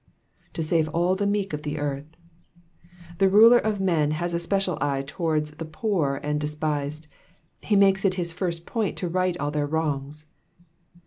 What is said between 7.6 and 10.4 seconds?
he makes it his first point to right all their wrongs.